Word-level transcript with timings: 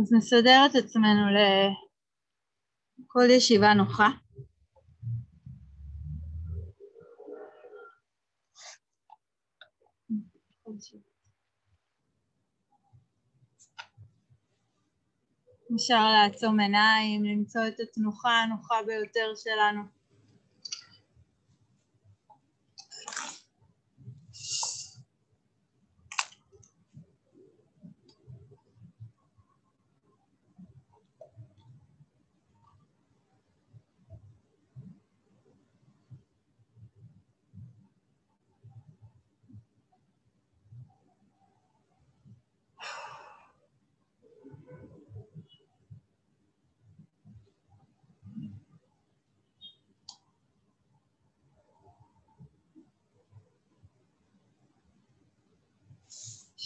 אז 0.00 0.12
נסדר 0.12 0.66
את 0.66 0.74
עצמנו 0.74 1.22
לכל 3.00 3.30
ישיבה 3.30 3.74
נוחה. 3.74 4.08
אפשר 15.74 16.10
לעצום 16.12 16.60
עיניים, 16.60 17.24
למצוא 17.24 17.62
את 17.68 17.80
התנוחה 17.80 18.30
הנוחה 18.30 18.74
ביותר 18.86 19.32
שלנו. 19.36 19.95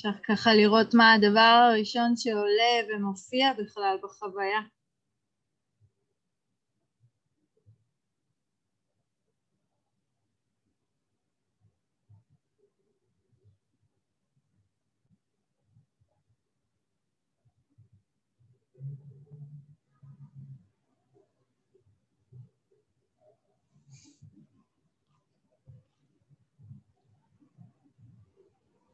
אפשר 0.00 0.22
ככה 0.28 0.54
לראות 0.54 0.94
מה 0.94 1.12
הדבר 1.12 1.70
הראשון 1.70 2.16
שעולה 2.16 2.94
ומופיע 2.96 3.52
בכלל 3.52 3.96
בחוויה. 4.02 4.60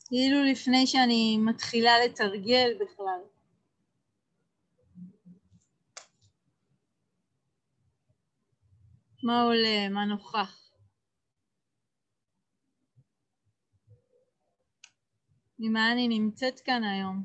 כאילו 0.08 0.44
לפני 0.44 0.86
שאני 0.86 1.38
מתחילה 1.38 1.92
לתרגל 2.04 2.78
בכלל. 2.80 3.20
מה 9.22 9.42
עולה, 9.42 9.88
מה 9.88 10.04
נוכח. 10.04 10.70
ממה 15.58 15.92
אני 15.92 16.08
נמצאת 16.08 16.60
כאן 16.60 16.84
היום? 16.84 17.24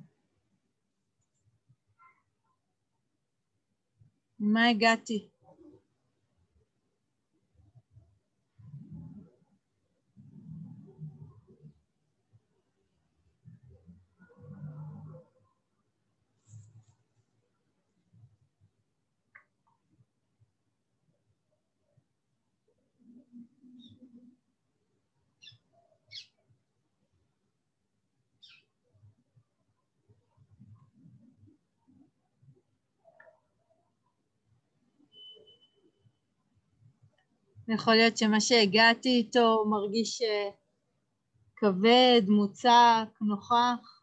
ממה 4.39 4.67
הגעתי? 4.67 5.29
יכול 37.73 37.95
להיות 37.95 38.17
שמה 38.17 38.42
שהגעתי 38.42 39.09
איתו 39.09 39.65
מרגיש 39.70 40.21
אה, 40.21 40.49
כבד, 41.55 42.21
מוצק, 42.27 43.21
נוכח. 43.21 44.02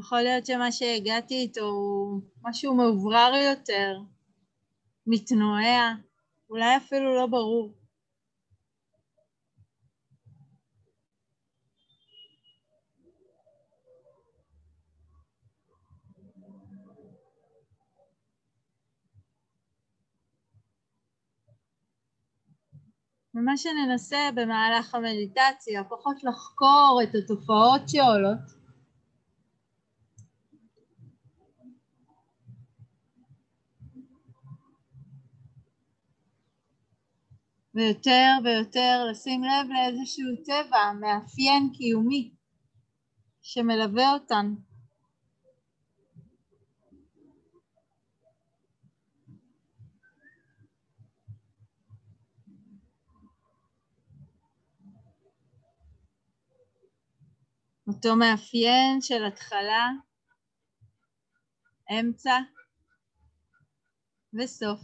יכול 0.00 0.18
להיות 0.18 0.46
שמה 0.46 0.72
שהגעתי 0.72 1.34
איתו 1.34 1.60
הוא 1.60 2.20
משהו 2.42 2.74
מאוברר 2.74 3.32
יותר, 3.50 3.98
מתנועע, 5.06 5.92
אולי 6.50 6.76
אפילו 6.76 7.14
לא 7.14 7.26
ברור. 7.26 7.75
ומה 23.36 23.56
שננסה 23.56 24.30
במהלך 24.34 24.94
המדיטציה, 24.94 25.84
פחות 25.84 26.24
לחקור 26.24 27.00
את 27.02 27.14
התופעות 27.14 27.88
שעולות, 27.88 28.38
ויותר 37.74 38.30
ויותר 38.44 39.04
לשים 39.10 39.44
לב 39.44 39.66
לאיזשהו 39.70 40.26
טבע, 40.44 40.92
מאפיין 41.00 41.70
קיומי 41.74 42.30
שמלווה 43.42 44.12
אותן. 44.12 44.54
אותו 57.88 58.16
מאפיין 58.16 59.00
של 59.00 59.24
התחלה, 59.24 59.88
אמצע 61.90 62.38
וסוף. 64.34 64.80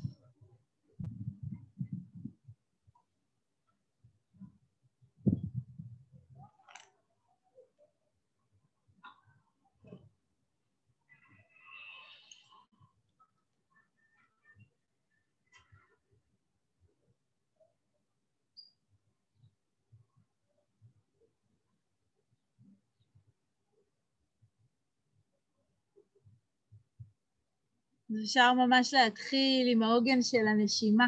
אז 28.12 28.24
אפשר 28.24 28.52
ממש 28.52 28.94
להתחיל 28.94 29.68
עם 29.72 29.82
העוגן 29.82 30.22
של 30.22 30.46
הנשימה. 30.48 31.06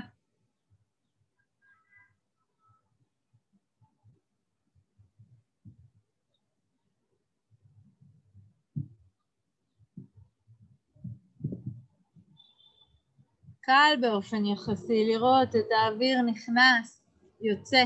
קל 13.61 13.97
באופן 14.01 14.45
יחסי 14.45 15.05
לראות 15.05 15.49
את 15.49 15.71
האוויר 15.79 16.23
נכנס, 16.23 17.03
יוצא. 17.41 17.85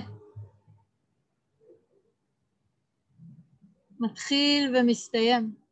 מתחיל 4.00 4.76
ומסתיים. 4.76 5.67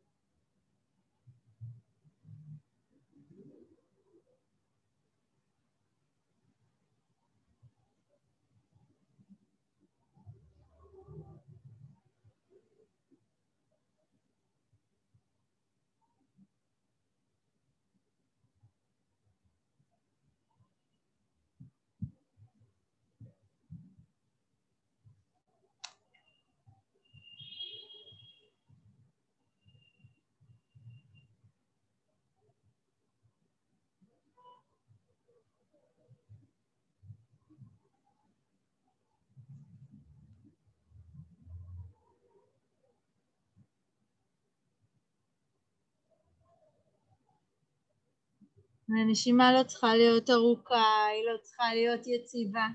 הנשימה 48.97 49.53
לא 49.53 49.63
צריכה 49.63 49.95
להיות 49.95 50.29
ארוכה, 50.29 51.05
היא 51.05 51.23
לא 51.33 51.37
צריכה 51.41 51.73
להיות 51.73 52.07
יציבה. 52.07 52.67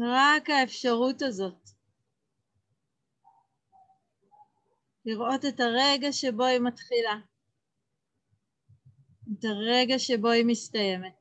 רק 0.00 0.50
האפשרות 0.50 1.22
הזאת. 1.22 1.68
לראות 5.04 5.44
את 5.44 5.60
הרגע 5.60 6.12
שבו 6.12 6.44
היא 6.44 6.60
מתחילה, 6.60 7.18
את 9.32 9.44
הרגע 9.44 9.98
שבו 9.98 10.28
היא 10.30 10.44
מסתיימת. 10.46 11.17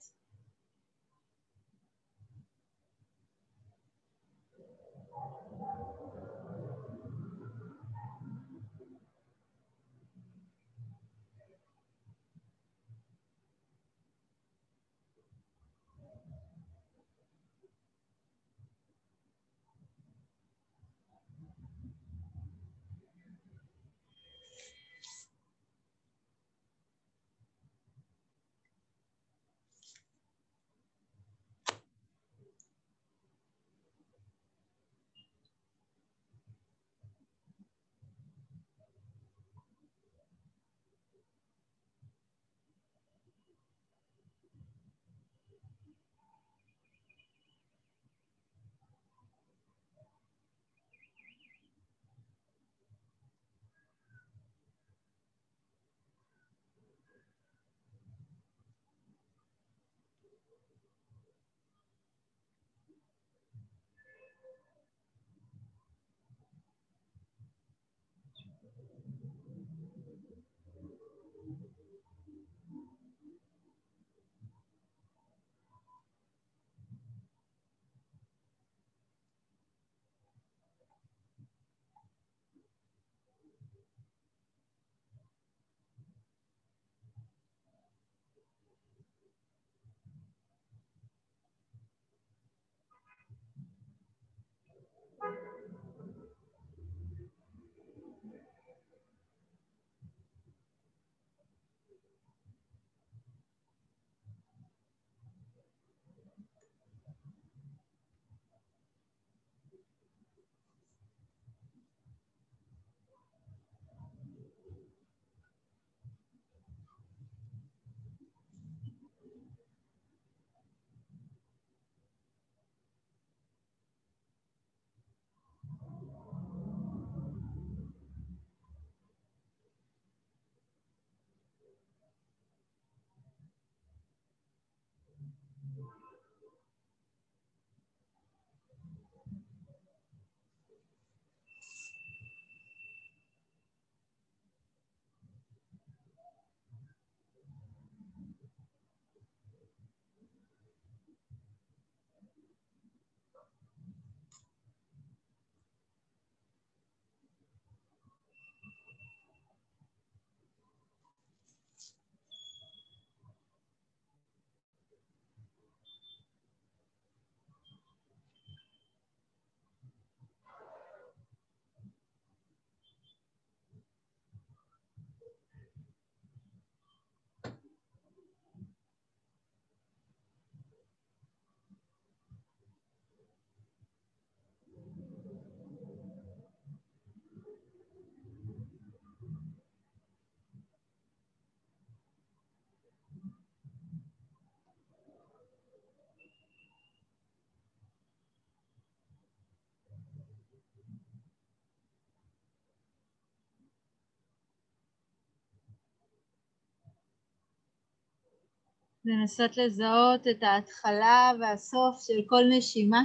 לנסות 209.07 209.57
לזהות 209.57 210.27
את 210.27 210.43
ההתחלה 210.43 211.31
והסוף 211.39 212.05
של 212.07 212.27
כל 212.29 212.43
נשימה. 212.57 213.03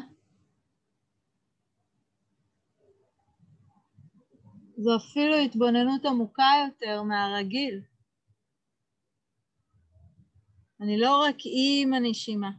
זו 4.76 4.90
אפילו 4.96 5.36
התבוננות 5.36 6.04
עמוקה 6.04 6.50
יותר 6.66 7.02
מהרגיל. 7.02 7.80
אני 10.80 11.00
לא 11.00 11.22
רק 11.22 11.36
עם 11.44 11.94
הנשימה, 11.94 12.50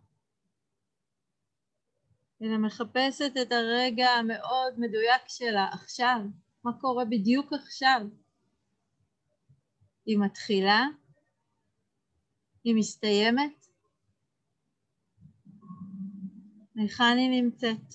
אלא 2.42 2.58
מחפשת 2.58 3.32
את 3.42 3.52
הרגע 3.52 4.10
המאוד 4.10 4.74
מדויק 4.78 5.22
שלה 5.28 5.70
עכשיו, 5.74 6.20
מה 6.64 6.72
קורה 6.82 7.06
בדיוק 7.06 7.54
עכשיו. 7.54 8.02
היא 10.06 10.20
מתחילה 10.20 10.86
היא 12.64 12.76
מסתיימת? 12.76 13.68
היכן 16.76 17.18
היא 17.18 17.42
נמצאת? 17.42 17.94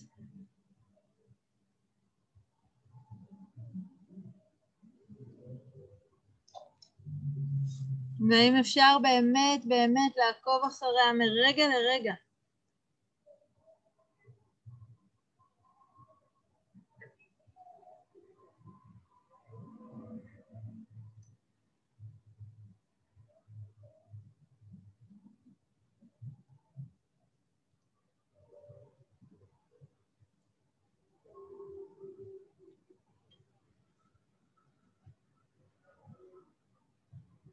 והאם 8.31 8.57
אפשר 8.61 8.97
באמת 9.03 9.65
באמת 9.65 10.13
לעקוב 10.17 10.63
אחריה 10.67 11.13
מרגע 11.13 11.65
לרגע? 11.69 12.15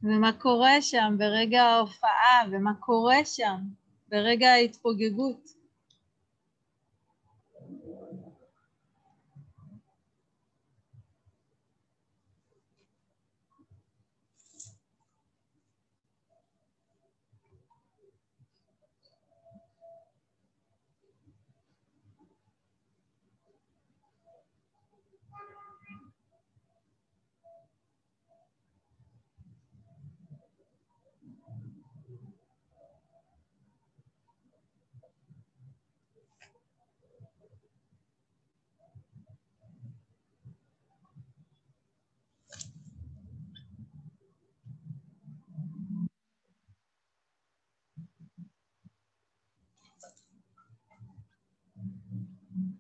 ומה 0.05 0.31
קורה 0.33 0.81
שם 0.81 1.15
ברגע 1.17 1.63
ההופעה, 1.63 2.43
ומה 2.51 2.73
קורה 2.79 3.25
שם 3.25 3.57
ברגע 4.09 4.49
ההתפוגגות. 4.49 5.54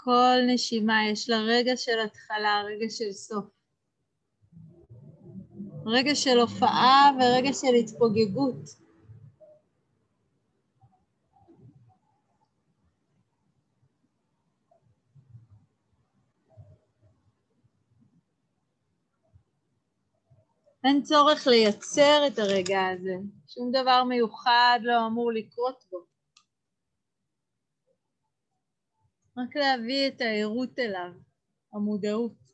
כל 0.00 0.36
נשימה 0.46 1.08
יש 1.12 1.30
לה 1.30 1.38
רגע 1.38 1.76
של 1.76 2.00
התחלה, 2.04 2.62
רגע 2.66 2.86
של 2.90 3.12
סוף. 3.12 3.44
רגע 5.86 6.14
של 6.14 6.38
הופעה 6.40 7.10
ורגע 7.20 7.52
של 7.52 7.74
התפוגגות. 7.80 8.88
אין 20.84 21.02
צורך 21.02 21.46
לייצר 21.46 22.26
את 22.26 22.38
הרגע 22.38 22.86
הזה, 22.86 23.14
שום 23.46 23.70
דבר 23.72 24.04
מיוחד 24.04 24.78
לא 24.82 25.06
אמור 25.06 25.32
לקרות 25.32 25.84
בו. 25.90 26.07
רק 29.38 29.56
להביא 29.56 30.08
את 30.08 30.20
הערות 30.20 30.78
אליו, 30.78 31.12
המודעות. 31.72 32.47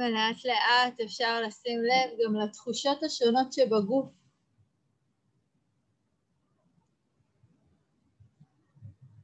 ולאט 0.00 0.44
לאט 0.44 1.00
אפשר 1.00 1.40
לשים 1.40 1.78
לב 1.78 2.18
גם 2.24 2.34
לתחושות 2.34 3.02
השונות 3.02 3.52
שבגוף. 3.52 4.12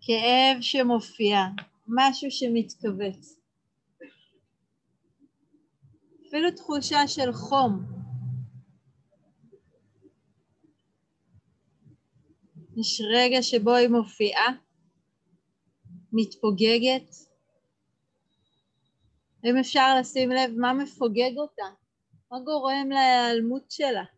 כאב 0.01 0.61
שמופיע, 0.61 1.39
משהו 1.87 2.31
שמתכווץ. 2.31 3.41
אפילו 6.29 6.51
תחושה 6.57 7.09
של 7.09 7.33
חום. 7.33 7.97
יש 12.77 13.01
רגע 13.15 13.43
שבו 13.43 13.75
היא 13.75 13.89
מופיעה, 13.89 14.47
מתפוגגת, 16.13 17.26
אם 19.47 19.57
אפשר 19.57 19.97
לשים 20.01 20.31
לב 20.31 20.51
מה 20.57 20.73
מפוגג 20.73 21.39
אותה, 21.39 21.67
מה 22.33 22.41
גורם 22.41 22.91
להיעלמות 22.91 23.71
שלה. 23.71 24.16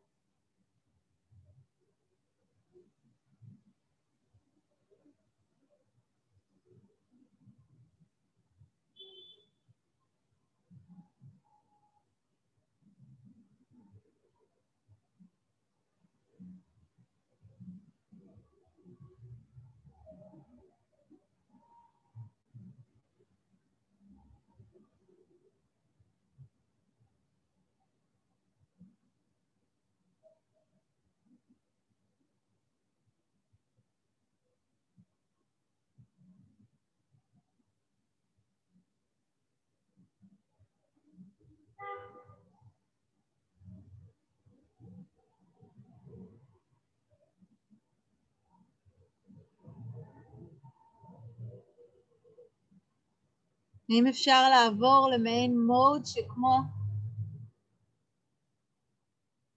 ואם 53.88 54.06
אפשר 54.06 54.50
לעבור 54.50 55.10
למעין 55.14 55.58
מוד 55.66 56.06
שכמו 56.06 56.58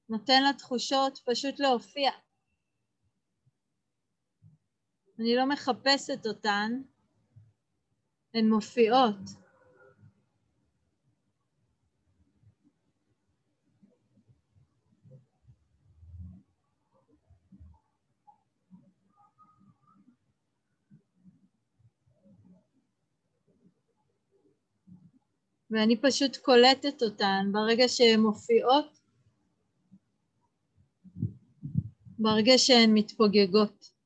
נותן 0.09 0.43
לתחושות 0.50 1.19
פשוט 1.25 1.59
להופיע. 1.59 2.11
אני 5.19 5.35
לא 5.35 5.50
מחפשת 5.50 6.25
אותן, 6.27 6.71
הן 8.33 8.50
מופיעות. 8.50 9.40
ואני 25.72 25.98
פשוט 25.98 26.38
קולטת 26.38 27.04
אותן 27.04 27.50
ברגע 27.51 27.88
שהן 27.88 28.20
מופיעות, 28.20 29.00
ברגע 32.20 32.58
שהן 32.58 32.94
מתפוגגות. 32.94 34.00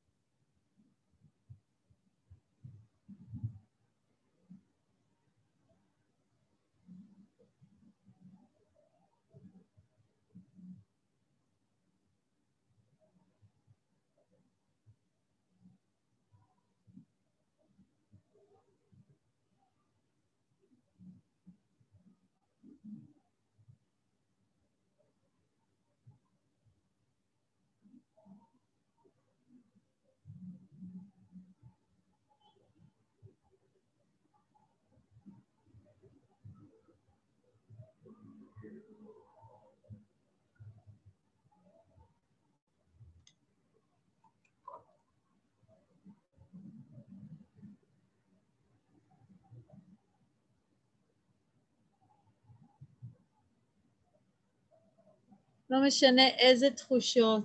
לא 55.70 55.88
משנה 55.88 56.27
איזה 56.27 56.72
תחושות, 56.72 57.44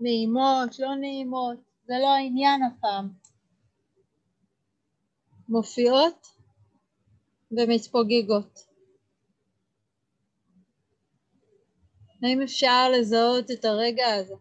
נעימות, 0.00 0.78
לא 0.78 0.94
נעימות, 0.94 1.58
זה 1.86 1.94
לא 2.02 2.08
העניין 2.14 2.62
הפעם. 2.62 3.08
מופיעות 5.48 6.26
ומתפוגגות. 7.50 8.73
האם 12.24 12.42
אפשר 12.42 12.90
לזהות 12.90 13.50
את 13.50 13.64
הרגע 13.64 14.14
הזה? 14.14 14.34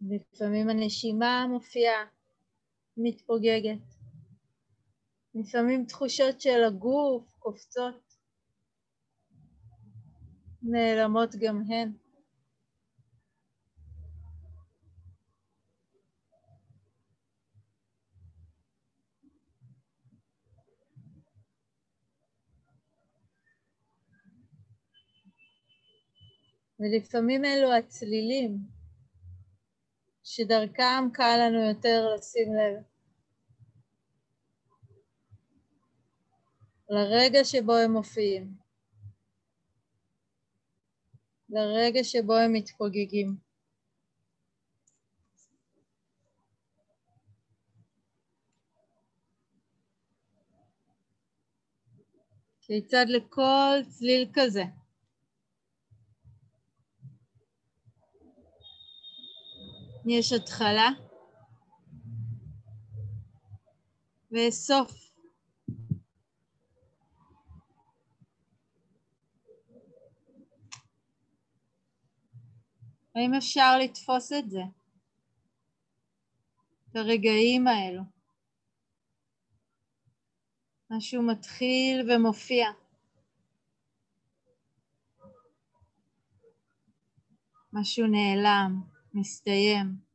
לפעמים 0.00 0.68
הנשימה 0.68 1.46
מופיעה, 1.48 2.06
מתפוגגת. 2.96 3.96
לפעמים 5.34 5.84
תחושות 5.86 6.40
של 6.40 6.64
הגוף 6.66 7.36
קופצות, 7.38 8.14
נעלמות 10.62 11.34
גם 11.40 11.62
הן. 11.68 11.92
ולפעמים 26.80 27.44
אלו 27.44 27.72
הצלילים 27.72 28.75
שדרכם 30.28 31.08
קל 31.12 31.36
לנו 31.46 31.68
יותר 31.68 32.14
לשים 32.14 32.48
לב. 32.54 32.82
לרגע 36.88 37.44
שבו 37.44 37.76
הם 37.76 37.92
מופיעים. 37.92 38.54
לרגע 41.48 42.04
שבו 42.04 42.34
הם 42.34 42.52
מתפוגגים. 42.52 43.36
כיצד 52.60 53.06
לכל 53.08 53.78
צליל 53.88 54.30
כזה 54.34 54.64
יש 60.06 60.32
התחלה 60.32 60.88
וסוף. 64.32 65.06
האם 73.14 73.34
אפשר 73.34 73.78
לתפוס 73.78 74.32
את 74.32 74.50
זה? 74.50 74.62
את 76.90 76.96
הרגעים 76.96 77.66
האלו. 77.66 78.02
משהו 80.90 81.22
מתחיל 81.22 82.10
ומופיע. 82.10 82.66
משהו 87.72 88.06
נעלם, 88.06 88.95
מסתיים. 89.16 90.05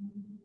Mm-hmm. 0.00 0.35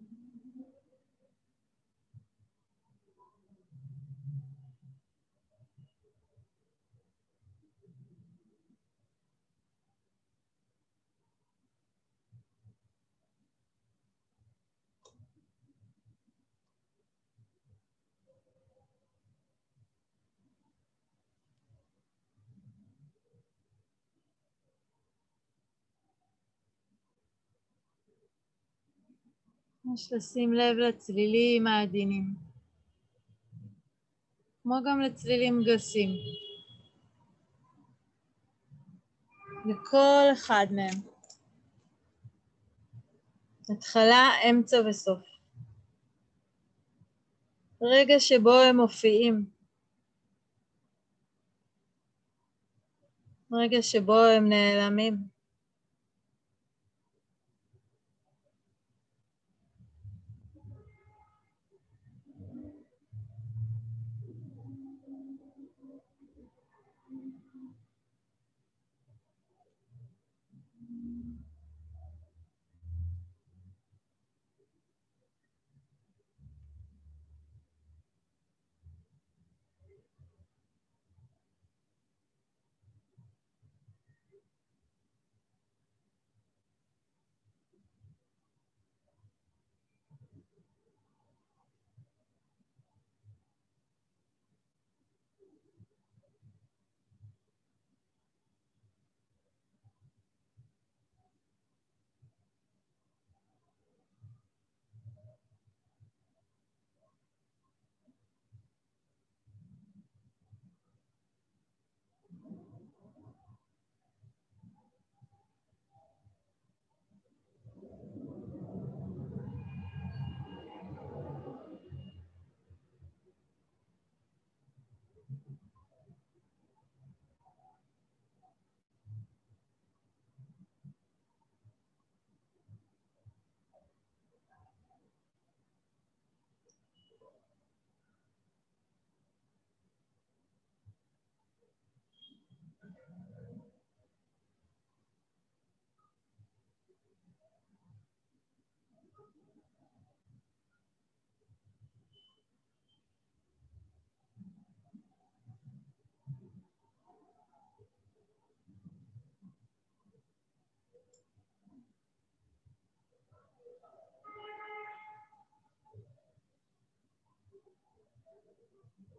יש 29.85 30.13
לשים 30.13 30.53
לב 30.53 30.77
לצלילים 30.77 31.67
העדינים, 31.67 32.35
כמו 34.63 34.75
גם 34.85 35.01
לצלילים 35.01 35.61
גסים. 35.65 36.09
לכל 39.65 40.23
אחד 40.33 40.65
מהם. 40.71 41.11
התחלה, 43.69 44.29
אמצע 44.49 44.77
וסוף. 44.89 45.21
רגע 47.81 48.19
שבו 48.19 48.53
הם 48.53 48.77
מופיעים. 48.77 49.45
רגע 53.51 53.81
שבו 53.81 54.19
הם 54.25 54.49
נעלמים. 54.49 55.40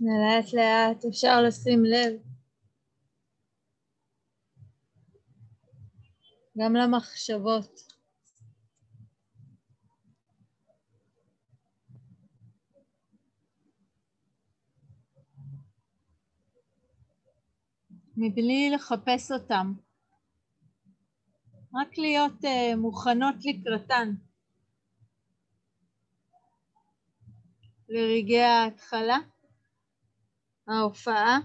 לאט 0.00 0.52
לאט 0.52 1.04
אפשר 1.04 1.42
לשים 1.42 1.84
לב 1.84 2.34
גם 6.58 6.74
למחשבות. 6.74 7.94
מבלי 18.16 18.70
לחפש 18.74 19.32
אותם, 19.32 19.72
רק 21.74 21.98
להיות 21.98 22.44
uh, 22.44 22.76
מוכנות 22.76 23.34
לקראתן. 23.44 24.14
לרגעי 27.88 28.42
ההתחלה, 28.42 29.18
ההופעה, 30.68 31.38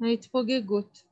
ההתפוגגות. 0.00 1.02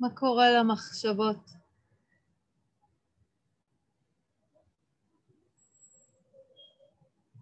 מה 0.00 0.08
קורה 0.14 0.50
למחשבות? 0.50 1.50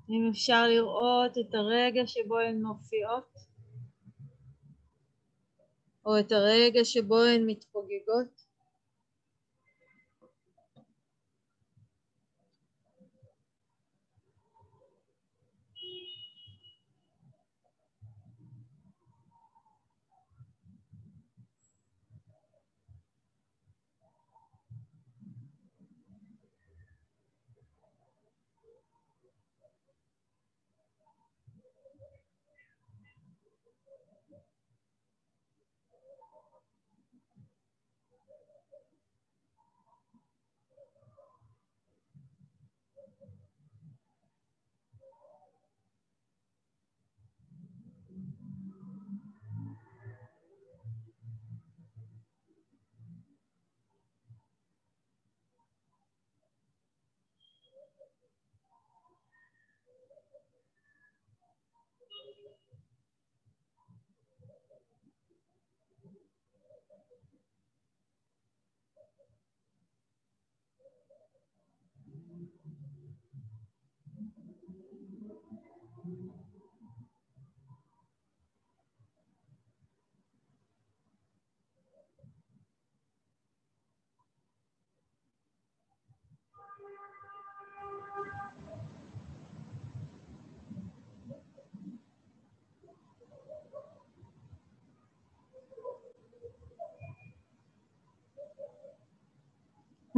אם 0.09 0.29
אפשר 0.31 0.67
לראות 0.67 1.33
את 1.39 1.55
הרגע 1.55 2.07
שבו 2.07 2.39
הן 2.39 2.63
מופיעות, 2.63 3.35
או 6.07 6.19
את 6.19 6.33
הרגע 6.33 6.85
שבו 6.85 7.23
הן 7.23 7.47
מתפוגגות. 7.47 8.46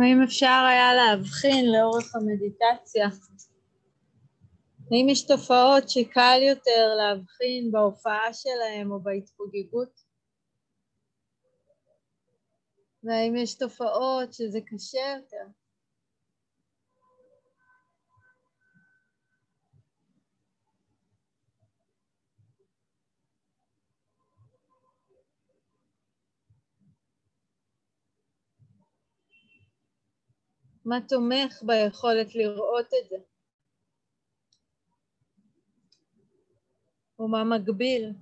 האם 0.02 0.22
אפשר 0.24 0.64
היה 0.70 0.94
להבחין 0.94 1.66
לאורך 1.72 2.14
המדיטציה? 2.14 3.08
האם 4.90 5.08
יש 5.08 5.26
תופעות 5.26 5.90
שקל 5.90 6.38
יותר 6.48 6.94
להבחין 6.96 7.72
בהופעה 7.72 8.32
שלהם 8.32 8.92
או 8.92 9.00
בהתפוגגות? 9.00 10.00
והאם 13.02 13.36
יש 13.36 13.54
תופעות 13.54 14.32
שזה 14.32 14.58
קשה 14.66 15.14
יותר? 15.16 15.46
מה 30.88 31.00
תומך 31.08 31.62
ביכולת 31.62 32.34
לראות 32.34 32.86
את 32.86 33.08
זה? 33.08 33.16
ומה 37.18 37.44
מגביל? 37.44 38.12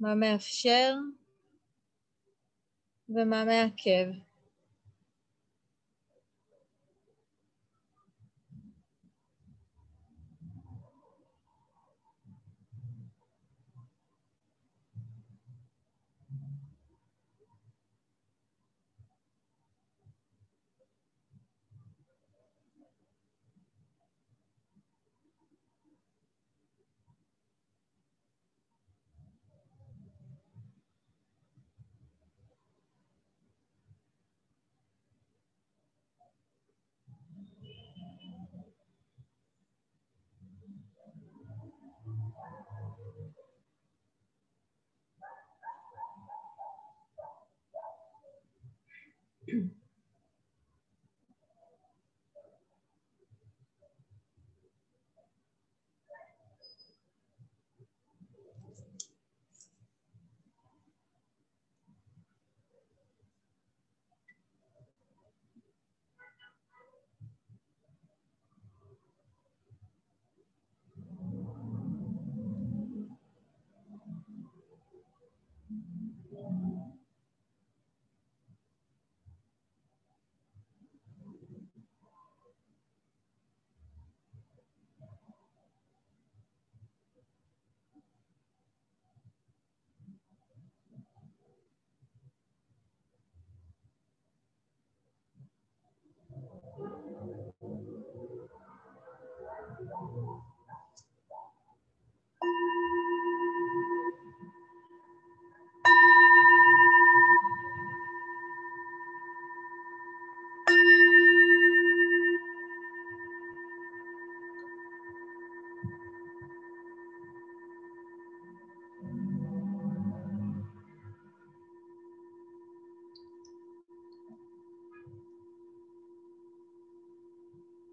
מה 0.00 0.14
מאפשר 0.14 0.94
ומה 3.08 3.44
מעכב. 3.44 4.29